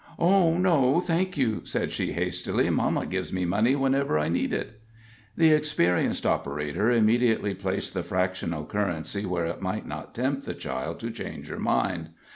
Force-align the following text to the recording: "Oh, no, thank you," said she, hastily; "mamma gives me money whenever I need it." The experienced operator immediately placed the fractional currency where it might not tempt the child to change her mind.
"Oh, 0.17 0.57
no, 0.57 0.99
thank 0.99 1.37
you," 1.37 1.61
said 1.63 1.91
she, 1.91 2.13
hastily; 2.13 2.71
"mamma 2.71 3.05
gives 3.05 3.31
me 3.31 3.45
money 3.45 3.75
whenever 3.75 4.17
I 4.17 4.29
need 4.29 4.51
it." 4.51 4.81
The 5.37 5.51
experienced 5.51 6.25
operator 6.25 6.89
immediately 6.89 7.53
placed 7.53 7.93
the 7.93 8.01
fractional 8.01 8.65
currency 8.65 9.27
where 9.27 9.45
it 9.45 9.61
might 9.61 9.85
not 9.87 10.15
tempt 10.15 10.47
the 10.47 10.55
child 10.55 10.99
to 11.01 11.11
change 11.11 11.49
her 11.49 11.59
mind. 11.59 12.09